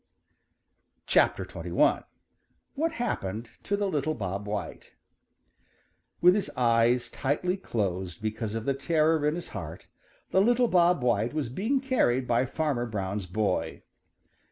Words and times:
XXI. 1.07 2.03
WHAT 2.73 2.91
HAPPENED 2.93 3.51
TO 3.61 3.77
THE 3.77 3.87
LITTLE 3.87 4.15
BOB 4.15 4.47
WHITE 4.47 4.93
|WITH 6.21 6.33
his 6.33 6.49
eyes 6.57 7.07
tightly 7.09 7.55
closed 7.55 8.19
because 8.19 8.55
of 8.55 8.65
the 8.65 8.73
terror 8.73 9.27
in 9.27 9.35
his 9.35 9.49
heart, 9.49 9.89
the 10.31 10.41
little 10.41 10.67
Bob 10.67 11.03
White 11.03 11.35
was 11.35 11.49
being 11.49 11.79
carried 11.79 12.25
by 12.25 12.47
Fanner 12.47 12.87
Brown's 12.87 13.27
boy. 13.27 13.83